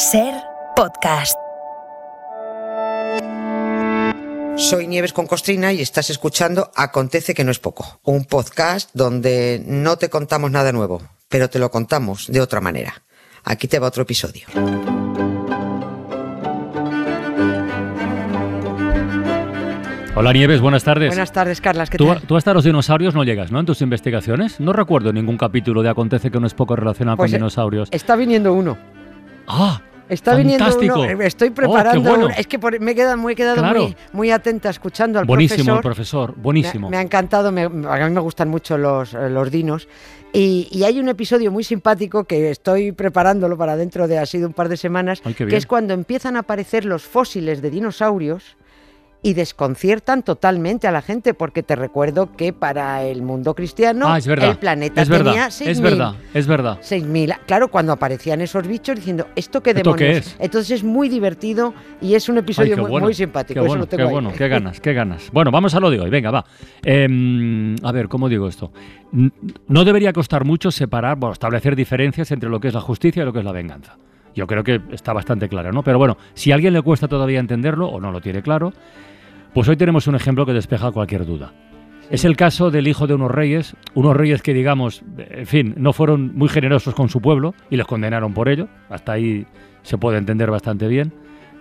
[0.00, 0.32] Ser
[0.76, 1.34] podcast.
[4.56, 9.62] Soy Nieves con Costrina y estás escuchando Acontece que no es poco, un podcast donde
[9.66, 13.02] no te contamos nada nuevo, pero te lo contamos de otra manera.
[13.44, 14.46] Aquí te va otro episodio.
[20.14, 21.08] Hola Nieves, buenas tardes.
[21.10, 21.90] Buenas tardes, Carlas.
[21.90, 22.22] ¿qué Tú, tal?
[22.22, 23.60] tú hasta los dinosaurios no llegas, ¿no?
[23.60, 24.60] En tus investigaciones.
[24.60, 27.88] No recuerdo ningún capítulo de Acontece que no es poco relacionado Pues, con eh, dinosaurios.
[27.92, 28.78] Está viniendo uno.
[29.46, 29.82] ¡Ah!
[30.10, 31.00] Está viniendo fantástico.
[31.00, 31.22] uno.
[31.22, 32.00] eh, Estoy Oh, preparando.
[32.10, 32.26] bueno.
[32.26, 32.34] uno.
[32.36, 33.82] Es que por- me he quedado, me he quedado Claro.
[33.82, 36.26] muy, muy atenta escuchando al Buenísimo el profesor.
[36.32, 36.88] profesor, buenísimo.
[36.88, 39.88] Me, me ha encantado, me- a mí me gustan mucho los, eh, los dinos.
[40.32, 44.46] Y, y hay un episodio muy simpático que estoy preparándolo para dentro de así de
[44.46, 48.56] un par de semanas, Ay, que es cuando empiezan a aparecer los fósiles de dinosaurios
[49.22, 54.18] y desconciertan totalmente a la gente, porque te recuerdo que para el mundo cristiano ah,
[54.18, 55.66] el planeta es tenía verdad, 6.000.
[55.68, 56.78] es verdad, es verdad.
[56.80, 57.38] 6.000.
[57.46, 60.26] Claro, cuando aparecían esos bichos diciendo, ¿esto qué ¿Esto qué demonios?
[60.26, 60.36] es?
[60.38, 63.60] Entonces es muy divertido y es un episodio Ay, muy, bueno, muy simpático.
[63.60, 64.12] Qué eso bueno, lo tengo qué ahí.
[64.12, 65.30] bueno, qué ganas, qué ganas.
[65.32, 66.44] Bueno, vamos a lo de hoy, venga, va.
[66.82, 68.72] Em, a ver, ¿cómo digo esto?
[69.68, 73.26] No debería costar mucho separar, bueno, establecer diferencias entre lo que es la justicia y
[73.26, 73.96] lo que es la venganza.
[74.34, 75.82] Yo creo que está bastante claro, ¿no?
[75.82, 78.72] Pero bueno, si a alguien le cuesta todavía entenderlo o no lo tiene claro,
[79.52, 81.52] pues hoy tenemos un ejemplo que despeja cualquier duda.
[82.10, 85.92] Es el caso del hijo de unos reyes, unos reyes que, digamos, en fin, no
[85.92, 88.68] fueron muy generosos con su pueblo y los condenaron por ello.
[88.88, 89.46] Hasta ahí
[89.82, 91.12] se puede entender bastante bien.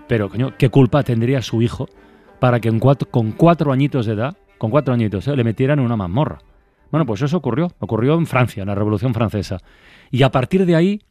[0.07, 1.87] Pero, coño, ¿qué culpa tendría su hijo
[2.39, 5.77] para que en cuatro- con cuatro añitos de edad, con cuatro añitos, eh, le metieran
[5.79, 6.39] en una mazmorra?
[6.89, 7.71] Bueno, pues eso ocurrió.
[7.77, 9.57] Ocurrió en Francia, en la Revolución Francesa.
[10.09, 11.01] Y a partir de ahí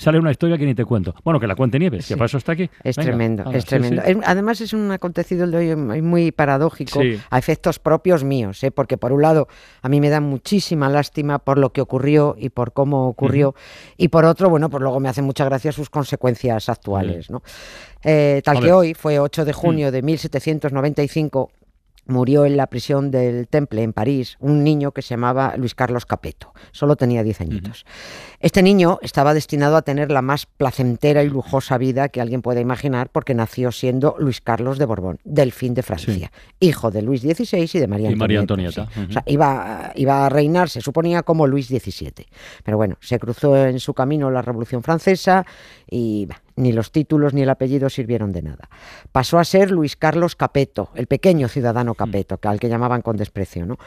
[0.00, 1.14] sale una historia que ni te cuento.
[1.24, 2.18] Bueno, que la cuente Nieves, que Sí.
[2.18, 2.70] para eso está aquí.
[2.82, 4.02] Es Venga, tremendo, es tremendo.
[4.04, 4.14] sí.
[4.24, 8.70] Además es un acontecido el de hoy muy- paradójico a efectos propios míos, ¿eh?
[8.70, 9.48] porque por un lado
[9.82, 13.54] a mí me da muchísima lástima por lo que ocurrió y por cómo ocurrió,
[13.96, 17.30] y por otro, bueno, pues luego me hace mucha gracia sus consecuencias actuales.
[17.30, 17.42] ¿no?
[18.04, 18.70] Eh, tal que.
[18.70, 18.74] Mm.
[18.74, 21.50] hoy fue 8 de junio de 1795.
[22.06, 26.06] Murió en la prisión del Temple en París un niño que se llamaba Luis Carlos
[26.06, 26.52] Capeto.
[26.72, 27.84] Solo tenía 10 añitos.
[28.40, 32.60] Este niño estaba destinado a tener la más placentera y lujosa vida que alguien pueda
[32.60, 37.70] imaginar porque nació siendo Luis Carlos de Borbón, delfín de Francia, hijo de Luis XVI
[37.72, 38.82] y de María Y María Antonieta.
[38.82, 39.10] Antonieta.
[39.10, 42.26] O sea, iba, iba a reinar, se suponía, como Luis XVII.
[42.64, 45.44] Pero bueno, se cruzó en su camino la Revolución Francesa
[45.88, 48.68] y bah, ni los títulos ni el apellido sirvieron de nada.
[49.12, 53.16] Pasó a ser Luis Carlos Capeto, el pequeño ciudadano Capeto, que al que llamaban con
[53.16, 53.66] desprecio.
[53.66, 53.78] ¿no?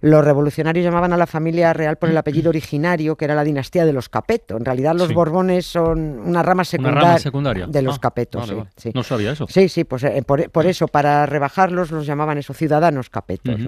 [0.00, 3.84] Los revolucionarios llamaban a la familia real por el apellido originario, que era la dinastía
[3.84, 4.56] de los Capeto.
[4.56, 5.14] En realidad los Sí.
[5.14, 7.66] Borbones son una rama Una secundaria, rama secundaria.
[7.66, 8.40] de los Ah, Capetos.
[8.42, 8.70] vale, sí, vale.
[8.76, 8.90] sí.
[8.94, 9.46] No sabía eso.
[9.48, 13.60] Sí, sí, pues eh, por, por eso, para rebajarlos, los llamaban esos ciudadanos capetos.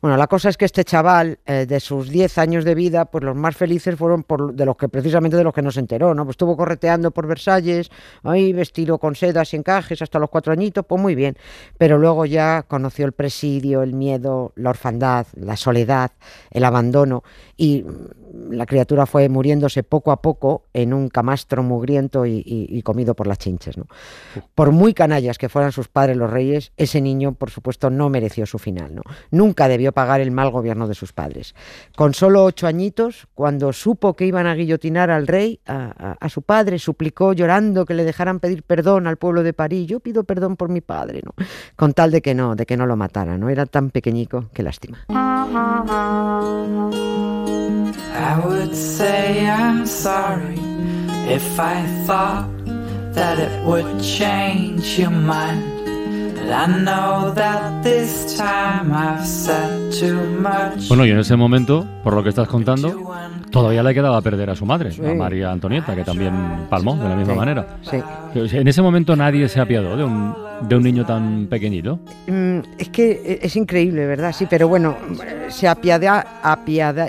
[0.00, 3.24] Bueno, la cosa es que este chaval, eh, de sus 10 años de vida, pues
[3.24, 6.14] los más felices fueron por, de los que precisamente de los que no se enteró,
[6.14, 6.24] ¿no?
[6.24, 7.90] Pues estuvo correteando por Versalles,
[8.22, 11.36] ahí vestido con sedas y encajes hasta los cuatro añitos, pues muy bien.
[11.78, 16.10] Pero luego ya conoció el presidio, el miedo, la orfandad, la soledad,
[16.50, 17.22] el abandono
[17.56, 17.84] y
[18.50, 23.14] la criatura fue muriéndose poco a poco en un camastro mugriento y, y- y comido
[23.14, 23.86] por las chinches, ¿no?
[24.54, 28.46] Por muy canallas que fueran sus padres los reyes, ese niño, por supuesto, no mereció
[28.46, 28.94] su final.
[28.94, 29.02] ¿no?
[29.30, 31.54] Nunca debió pagar el mal gobierno de sus padres.
[31.96, 36.28] Con solo ocho añitos, cuando supo que iban a guillotinar al rey, a, a- a
[36.28, 39.86] su padre, suplicó llorando que le dejaran pedir perdón al pueblo de París.
[39.86, 41.32] Yo pido perdón por mi padre, ¿no?
[41.76, 43.48] Con tal de que no, de que no lo matara, ¿no?
[43.48, 45.04] Era tan pequeñico, qué lástima.
[48.14, 50.58] I would say I'm sorry
[51.28, 52.46] if I thought
[53.14, 55.62] that it would change your mind.
[56.36, 60.88] But I know that this time I've said too much.
[60.88, 63.12] Bueno, y en ese momento, por lo que estás contando,
[63.50, 65.04] todavía le quedaba perder a su madre, Sí.
[65.04, 66.32] a María Antonieta, que también
[66.70, 67.38] palmó de la misma Sí.
[67.38, 67.66] manera.
[67.82, 67.96] Sí.
[68.56, 70.34] En ese momento nadie se apiadó de un,
[70.68, 71.98] de un niño tan pequeñito.
[72.28, 74.32] Mm, es que e- es increíble, ¿verdad?
[74.32, 74.94] Sí, pero bueno,
[75.48, 77.08] se apiada, apiada.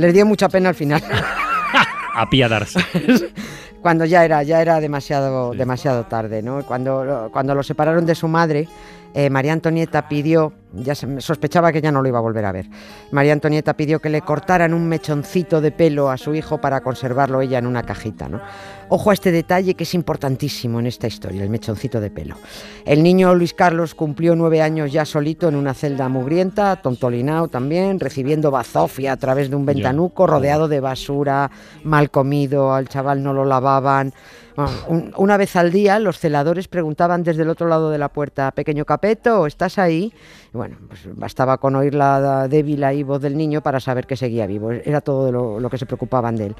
[0.00, 1.02] Les dio mucha pena al final.
[2.14, 2.80] Apiadarse.
[3.82, 5.58] cuando ya era ya era demasiado Sí.
[5.58, 8.68] demasiado tarde no cuando cuando lo separaron de su madre
[9.14, 12.52] eh, María Antonieta pidió ya se- sospechaba que ya no lo iba a volver a
[12.52, 12.66] ver.
[13.10, 17.40] María Antonieta pidió que le cortaran un mechoncito de pelo a su hijo para conservarlo
[17.40, 18.40] ella en una cajita no
[18.92, 22.34] ojo a este detalle que es importantísimo en esta historia el mechoncito de pelo.
[22.84, 27.98] El niño Luis Carlos cumplió nueve años ya solito en una celda mugrienta tontolinao también
[28.00, 31.50] recibiendo bazofia a través de un ventanuco rodeado de basura
[31.84, 34.12] mal comido al chaval no lo lavaban
[34.88, 38.50] un- una vez al día los celadores preguntaban desde el otro lado de la puerta,
[38.52, 40.12] pequeño Capeto, ¿estás ahí?
[40.52, 44.16] Y bueno, pues bastaba con oír la débil ahí voz del niño para saber que
[44.16, 44.72] seguía vivo.
[44.72, 46.56] Era todo lo, lo que se preocupaban de él.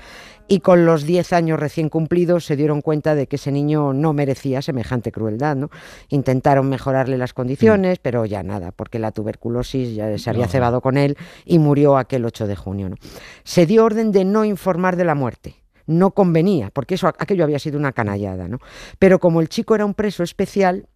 [0.49, 4.13] Y con los 10 años recién cumplidos se dieron cuenta de que ese niño no
[4.13, 5.57] merecía semejante crueldad.
[5.57, 5.71] ¿no?
[6.09, 10.51] Intentaron mejorarle las condiciones, pero ya nada, porque la tuberculosis ya se había No.
[10.53, 12.89] cebado con él y murió aquel 8 de junio.
[12.89, 12.97] ¿no?
[13.45, 15.57] Se dio orden de no informar de la muerte.
[15.91, 18.47] No convenía, porque eso, aquello había sido una canallada.
[18.49, 18.59] ¿no?
[18.99, 20.87] Pero como el chico era un preso especial,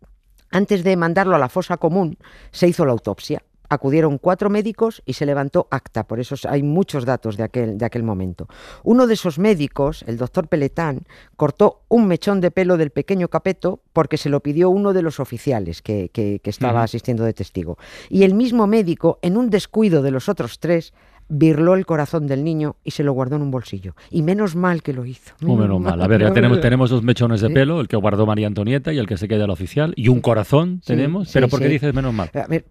[0.51, 2.17] antes de mandarlo a la fosa común,
[2.53, 3.43] se hizo la autopsia.
[3.71, 7.85] Acudieron cuatro médicos y se levantó acta, por eso hay muchos datos de aquel, de
[7.87, 8.47] aquel momento.
[8.85, 11.01] Uno de esos médicos, el doctor Peletán,
[11.35, 15.19] cortó un mechón de pelo del pequeño Capeto porque se lo pidió uno de los
[15.19, 17.79] oficiales que, que- que estaba asistiendo de testigo.
[18.11, 20.93] Y el mismo médico, en un descuido de los otros tres,
[21.29, 23.95] birló el corazón del niño y se lo guardó en un bolsillo.
[24.11, 25.35] Y menos mal que lo hizo.
[25.41, 26.01] Menos mal.
[26.03, 27.55] A ver, ya tenemos, tenemos dos mechones de Sí.
[27.55, 30.21] pelo, el que guardó María Antonieta y el que se queda el oficial, y un
[30.21, 31.29] corazón Sí, tenemos.
[31.29, 32.31] sí, pero ¿por qué dices menos mal?
[32.35, 32.67] A ver,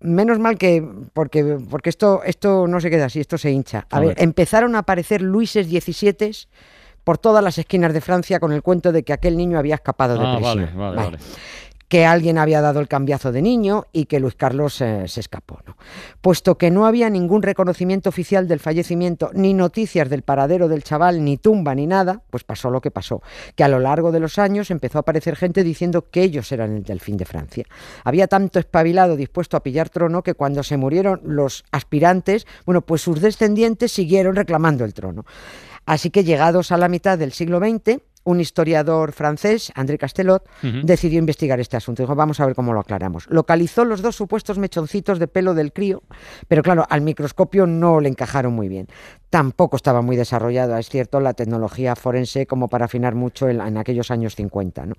[0.00, 0.82] menos mal que
[1.12, 3.86] porque porque esto esto no se queda así, esto se hincha.
[3.90, 4.22] A, A ver, ver.
[4.22, 6.48] empezaron a aparecer Luises XVII
[7.04, 10.18] por todas las esquinas de Francia con el cuento de que aquel niño había escapado
[10.18, 10.56] de Ah, prisión.
[10.58, 11.10] vale, vale, Vale.
[11.10, 11.18] vale.
[11.88, 15.58] Que alguien había dado el cambiazo de niño y que Luis Carlos se escapó.
[15.66, 15.76] ¿no?
[16.20, 21.24] Puesto que no había ningún reconocimiento oficial del fallecimiento, ni noticias del paradero del chaval,
[21.24, 23.22] ni tumba, ni nada, pues pasó lo que pasó.
[23.56, 26.76] Que a lo largo de los años empezó a aparecer gente diciendo que ellos eran
[26.76, 27.64] el delfín de Francia.
[28.04, 33.02] Había tanto espabilado dispuesto a pillar trono que cuando se murieron los aspirantes, bueno, pues
[33.02, 35.24] sus descendientes siguieron reclamando el trono.
[35.86, 40.46] Así que llegados a la mitad del siglo XX, un historiador francés, André Castelot,
[40.82, 42.02] decidió investigar este asunto.
[42.02, 43.26] Dijo, vamos a ver cómo lo aclaramos.
[43.30, 46.02] Localizó los dos supuestos mechoncitos de pelo del crío,
[46.46, 48.86] pero claro, al microscopio no le encajaron muy bien.
[49.30, 53.78] Tampoco estaba muy desarrollada, es cierto, la tecnología forense como para afinar mucho en, en
[53.78, 54.84] aquellos años 50.
[54.84, 54.94] ¿no?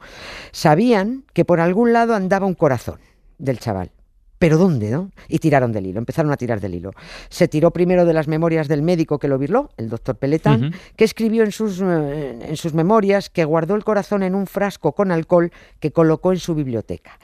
[0.52, 3.00] Sabían que por algún lado andaba un corazón
[3.38, 3.92] del chaval.
[4.40, 5.12] ¿Pero dónde, no?
[5.28, 6.92] Y tiraron del hilo, empezaron a tirar del hilo.
[7.30, 11.04] Se tiró primero de las memorias del médico que lo virló, el doctor Peletán, que
[11.04, 15.12] escribió en sus, eh, en sus memorias que guardó el corazón en un frasco con
[15.12, 17.20] alcohol que colocó en su biblioteca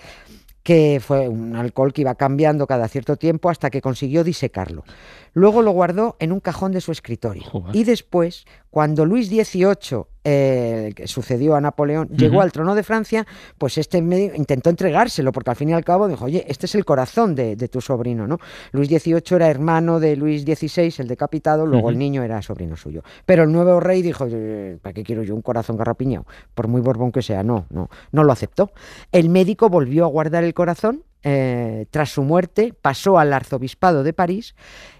[0.66, 4.84] que fue un alcohol que iba cambiando cada cierto tiempo hasta que consiguió disecarlo.
[5.36, 7.44] Luego lo guardó en un cajón de su escritorio.
[7.44, 7.76] Joder.
[7.76, 13.28] Y después, cuando Luis XVIII, eh, que sucedió a Napoleón, llegó al trono de Francia,
[13.58, 16.74] pues este medio- intentó entregárselo, porque al fin y al cabo dijo, oye, este es
[16.76, 18.40] el corazón de, de tu sobrino, ¿no?
[18.72, 23.04] Luis XVIII era hermano de Luis XVI, el decapitado, luego el niño era sobrino suyo.
[23.26, 26.26] Pero el nuevo rey dijo, "Eh, ¿para qué quiero yo un corazón garrapiñado?
[26.56, 28.72] Por muy borbón que sea, no, no, no lo aceptó.
[29.12, 34.14] El médico volvió a guardar el corazón, eh, tras su muerte pasó al arzobispado de
[34.14, 34.56] París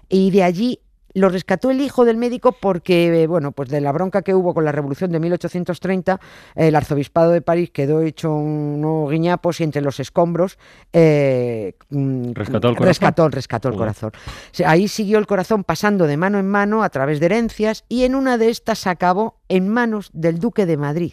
[0.08, 0.80] y de allí
[1.14, 4.52] lo rescató el hijo del médico porque, eh, bueno, pues de la bronca que hubo
[4.52, 6.20] con la revolución de 1830,
[6.56, 10.58] el arzobispado de París quedó hecho unos guiñapos y entre los escombros
[10.92, 12.86] eh, mm, ¿Rescató el corazón?
[12.88, 14.10] rescató, rescató el corazón.
[14.66, 18.14] Ahí siguió el corazón pasando de mano en mano a través de herencias y en
[18.14, 21.12] una de estas acabó en manos del duque de Madrid.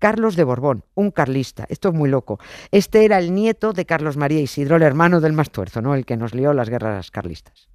[0.00, 1.66] Carlos de Borbón, un carlista.
[1.68, 2.40] Esto es muy loco.
[2.72, 5.94] Este era el nieto de Carlos María Isidro, el hermano del más tuerzo, ¿no?
[5.94, 7.68] El que nos lió las guerras carlistas.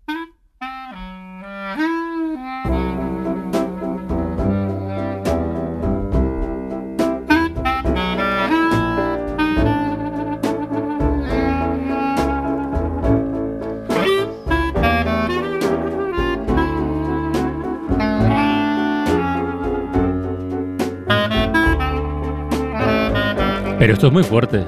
[23.79, 24.63] Pero esto es muy fuerte.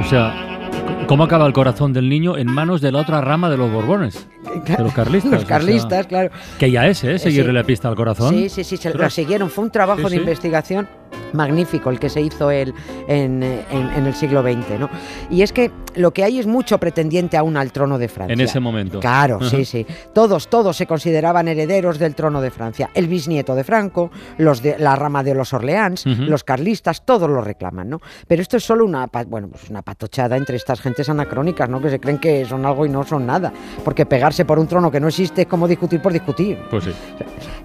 [0.00, 3.56] O sea, ¿cómo acaba el corazón del niño en manos de la otra rama de
[3.56, 4.26] los Borbones?
[4.66, 5.32] De los carlistas.
[5.32, 6.30] Los o sea, carlistas, claro.
[6.58, 7.18] que ya es, ¿eh?
[7.18, 7.54] Seguirle Sí.
[7.54, 8.34] la pista al corazón.
[8.34, 9.48] Sí, sí, sí, se lo siguieron.
[9.48, 10.16] Fue un trabajo Sí, de sí.
[10.16, 10.88] investigación
[11.34, 12.74] magnífico el que se hizo él
[13.08, 14.88] en, en- en el siglo XX, ¿no?
[15.30, 18.32] Y es que lo que hay es mucho pretendiente aún al trono de Francia.
[18.32, 19.00] En ese momento.
[19.00, 19.50] Claro, Ajá.
[19.50, 19.86] sí, sí.
[20.14, 22.90] Todos, todos se consideraban herederos del trono de Francia.
[22.94, 27.40] El bisnieto de Franco, los de la rama de los Orleans, los carlistas, todos lo
[27.42, 28.00] reclaman, ¿no?
[28.26, 31.80] Pero esto es solo una, bueno, pues una patochada entre estas gentes anacrónicas, ¿no?
[31.80, 33.52] Que se creen que son algo y no son nada.
[33.84, 36.58] Porque pegarse por un trono que no existe es como discutir por discutir.
[36.70, 36.92] Pues sí.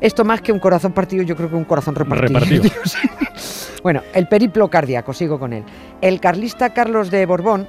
[0.02, 2.40] Esto más que un corazón partido, yo creo que un corazón repartido.
[2.40, 2.64] Repartido.
[3.84, 5.64] Bueno, el periplo cardíaco, sigo con él.
[6.02, 7.68] El carlista Carlos de Borbón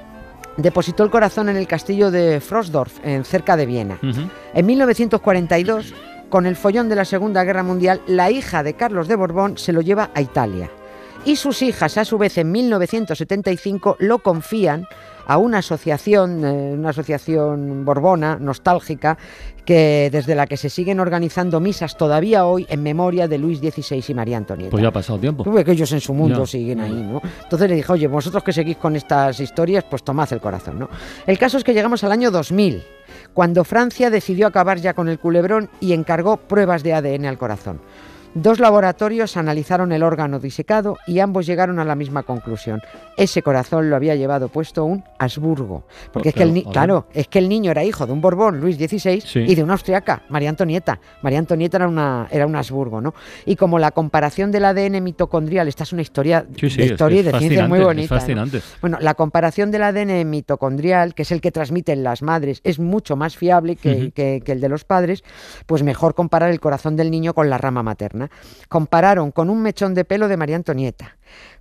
[0.57, 3.99] depositó el corazón en el castillo de Frosdorf, en cerca de Viena.
[4.53, 5.93] En 1942,
[6.29, 9.73] con el follón de la Segunda Guerra Mundial, la hija de Carlos de Borbón se
[9.73, 10.69] lo lleva a Italia.
[11.25, 14.87] Y sus hijas, a su vez, en 1975 lo confían
[15.27, 19.17] a una asociación, eh, una asociación borbona, nostálgica,
[19.63, 24.03] que desde la que se siguen organizando misas todavía hoy en memoria de Luis XVI
[24.07, 24.71] y María Antonieta.
[24.71, 25.43] Pues ya ha pasado tiempo.
[25.43, 26.45] Tú ves que ellos en su mundo Ya.
[26.47, 27.21] siguen ahí, ¿no?
[27.43, 30.89] Entonces le dije, oye, vosotros que seguís con estas historias, pues tomad el corazón, ¿no?
[31.27, 32.81] El caso es que llegamos al año 2000,
[33.35, 37.79] cuando Francia decidió acabar ya con el culebrón y encargó pruebas de ADN al corazón.
[38.35, 42.79] Dos laboratorios analizaron el órgano disecado y ambos llegaron a la misma conclusión.
[43.17, 45.83] Ese corazón lo había llevado puesto un Habsburgo.
[46.13, 48.59] Porque Oh, es que el claro, es que el niño era hijo de un Borbón,
[48.61, 49.39] Luis XVI, Sí.
[49.39, 50.99] y de una austriaca, María Antonieta.
[51.23, 53.15] María Antonieta era una era un Habsburgo, ¿no?
[53.47, 56.91] Y como la comparación del ADN mitocondrial, esta es una historia Sí, sí, de es
[56.91, 58.13] historia y es de ciencia muy es bonita.
[58.13, 58.19] ¿no?
[58.21, 58.61] fascinante.
[58.79, 63.15] Bueno, la comparación del ADN mitocondrial, que es el que transmiten las madres, es mucho
[63.15, 65.23] más fiable que- que el de los padres,
[65.65, 68.18] pues mejor comparar el corazón del niño con la rama materna.
[68.67, 71.17] Compararon con un mechón de pelo de María Antonieta,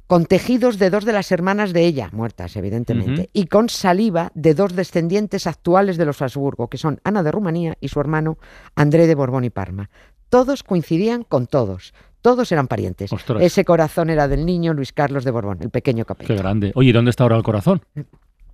[0.06, 4.54] con tejidos de dos de las hermanas de ella, muertas evidentemente, y con saliva de
[4.54, 8.38] dos descendientes actuales de los Habsburgo, que son Ana de Rumanía y su hermano
[8.74, 9.90] André de Borbón y Parma.
[10.30, 11.94] Todos coincidían con todos.
[12.20, 13.12] Todos eran parientes.
[13.12, 13.42] Ostras.
[13.42, 16.28] Ese corazón era del niño Luis Carlos de Borbón, el pequeño capello.
[16.28, 16.72] Qué grande.
[16.74, 17.82] Oye, ¿y dónde está ahora el corazón?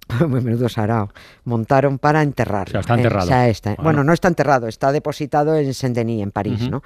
[0.28, 1.10] Muy menudo sarao.
[1.44, 2.64] Montaron para enterrarlo.
[2.68, 3.24] O sea, está Eh, enterrado.
[3.24, 3.82] o sea, está- Bueno.
[3.84, 6.68] Bueno, no está enterrado, está depositado en Saint-Denis, en París.
[6.68, 6.82] ¿no?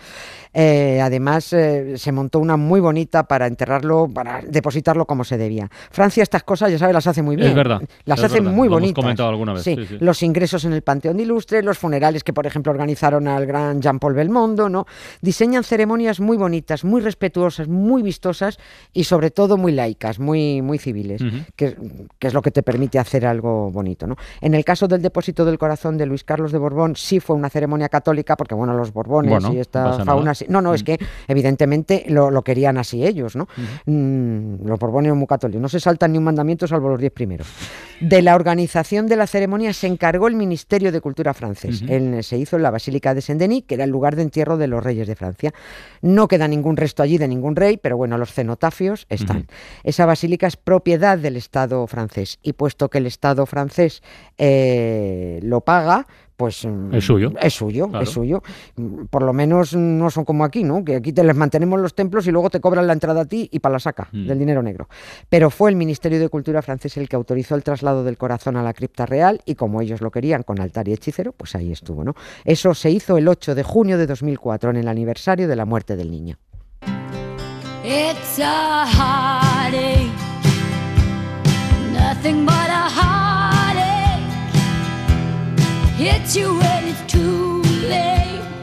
[0.54, 5.70] Eh, además, eh, se montó una muy bonita para enterrarlo, para depositarlo como se debía.
[5.90, 7.48] Francia estas cosas, ya sabes, las hace muy bien.
[7.48, 9.02] Es verdad, Las es hace verdad, muy lo hemos bonitas.
[9.02, 9.96] comentado alguna vez, Sí, sí, sí.
[10.00, 13.80] los ingresos en el Panteón de Ilustres, los funerales que, por ejemplo, organizaron al gran
[13.80, 14.86] Jean-Paul Belmondo, ¿no?
[15.22, 18.58] Diseñan ceremonias muy bonitas, muy respetuosas, muy vistosas
[18.92, 21.22] y, sobre todo, muy laicas, muy, muy civiles
[21.56, 21.76] que
[22.20, 24.06] es lo que te permite hacer algo bonito.
[24.06, 24.16] ¿no?
[24.40, 27.48] En el caso del depósito del corazón de Luis Carlos de Borbón, sí fue una
[27.50, 30.32] ceremonia católica, porque bueno, los Borbones Bueno, y esta fauna.
[30.48, 30.84] No, no, es Mm.
[30.86, 33.48] que evidentemente lo, lo querían así ellos, ¿no?
[33.86, 37.46] Mm, los Borbones muy católicos, no se saltan ni un mandamiento salvo los diez primeros.
[38.00, 41.82] De la organización de la ceremonia se encargó el Ministerio de Cultura francés.
[41.88, 44.68] En- se hizo en la Basílica de Saint-Denis, que era el lugar de entierro de
[44.68, 45.52] los reyes de Francia.
[46.00, 49.48] No queda ningún resto allí de ningún rey, pero bueno, los cenotafios están.
[49.82, 54.02] Esa basílica es propiedad del Estado francés y puesto que el Estado francés
[54.38, 56.06] eh, lo paga,
[56.38, 57.32] pues mm, Es suyo.
[57.42, 58.04] Es suyo, Claro.
[58.04, 58.42] es suyo.
[58.76, 60.84] Mm, Por lo menos no son como aquí, ¿no?
[60.84, 63.48] Que aquí te les mantenemos los templos y luego te cobran la entrada a ti
[63.52, 64.26] y para la saca Mm.
[64.28, 64.88] del dinero negro.
[65.28, 68.62] Pero fue el Ministerio de Cultura francés el que autorizó el traslado del corazón a
[68.62, 72.04] la cripta real y como ellos lo querían con altar y hechicero, pues ahí estuvo,
[72.04, 72.14] ¿no?
[72.44, 75.96] Eso se hizo el 8 de junio de 2004 en el aniversario de la muerte
[75.96, 76.36] del niño.
[77.84, 80.08] It's a heartache,
[81.92, 83.07] nothing but a heartache.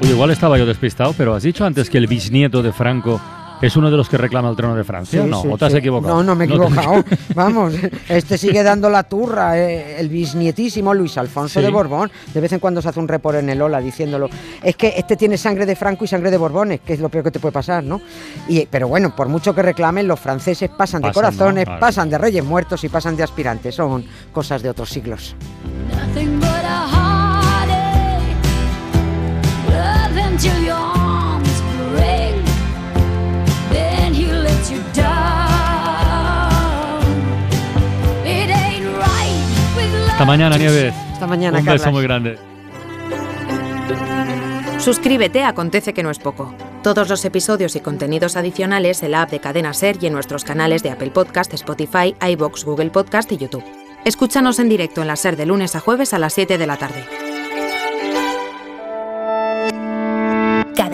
[0.02, 3.20] Oye, igual estaba yo despistado, pero has dicho antes que el bisnieto de Franco
[3.62, 5.24] es uno de los que reclama el trono de Francia.
[5.24, 5.78] Sí, no, sí, o te has sí.
[5.80, 6.16] equivocado.
[6.16, 7.04] No, no me he te- equivocado.
[7.36, 7.74] Vamos,
[8.10, 9.58] este sigue dando la turra.
[9.58, 11.66] eh, el bisnietísimo Luis Alfonso Sí.
[11.66, 12.12] de Borbón.
[12.34, 14.30] De vez en cuando se hace un report en el Ola diciéndolo.
[14.62, 17.24] Es que este tiene sangre de Franco y sangre de Borbones, que es lo peor
[17.24, 18.02] que te puede pasar, ¿no?
[18.50, 21.30] Y, pero bueno, por mucho que reclamen, los franceses pasan de Pasan, ¿no?
[21.32, 21.80] corazones, Claro.
[21.80, 23.74] pasan de reyes muertos y pasan de aspirantes.
[23.74, 25.34] Son cosas de otros siglos.
[30.36, 31.62] Until your arms
[31.94, 32.36] break.
[33.72, 36.52] Then he lets you down.
[38.26, 39.40] It ain't right
[39.78, 40.10] with love.
[40.12, 40.94] Hasta mañana, Nieves.
[41.14, 41.94] Hasta mañana, Un beso Carlas.
[41.94, 42.38] muy grande.
[44.80, 46.54] Suscríbete a Acontece que no es poco.
[46.84, 50.44] Todos los episodios y contenidos adicionales en la app de Cadena Ser y en nuestros
[50.44, 53.64] canales de Apple Podcast, Spotify, iBox, Google Podcast y YouTube.
[54.04, 56.78] Escúchanos en directo en la Ser de lunes a jueves a las 7 de la
[56.78, 57.25] tarde.